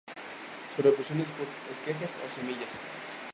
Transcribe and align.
Su 0.75 0.81
reproducción 0.81 1.21
es 1.21 1.27
por 1.27 1.45
esquejes 1.71 2.19
o 2.25 2.35
semillas. 2.41 2.81